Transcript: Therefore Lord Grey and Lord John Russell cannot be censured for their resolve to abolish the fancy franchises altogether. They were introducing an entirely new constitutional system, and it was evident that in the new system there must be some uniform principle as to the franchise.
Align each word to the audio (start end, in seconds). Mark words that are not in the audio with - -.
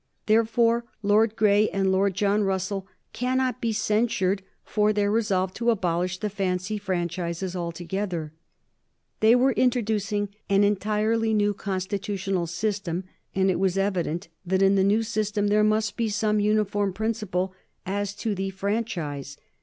Therefore 0.25 0.83
Lord 1.03 1.35
Grey 1.35 1.69
and 1.69 1.91
Lord 1.91 2.15
John 2.15 2.41
Russell 2.41 2.87
cannot 3.13 3.61
be 3.61 3.71
censured 3.71 4.41
for 4.63 4.91
their 4.91 5.11
resolve 5.11 5.53
to 5.53 5.69
abolish 5.69 6.17
the 6.17 6.29
fancy 6.31 6.79
franchises 6.79 7.55
altogether. 7.55 8.33
They 9.19 9.35
were 9.35 9.51
introducing 9.51 10.29
an 10.49 10.63
entirely 10.63 11.35
new 11.35 11.53
constitutional 11.53 12.47
system, 12.47 13.03
and 13.35 13.51
it 13.51 13.59
was 13.59 13.77
evident 13.77 14.27
that 14.43 14.63
in 14.63 14.73
the 14.73 14.83
new 14.83 15.03
system 15.03 15.49
there 15.49 15.63
must 15.63 15.95
be 15.95 16.09
some 16.09 16.39
uniform 16.39 16.93
principle 16.93 17.53
as 17.85 18.15
to 18.15 18.33
the 18.33 18.49
franchise. 18.49 19.37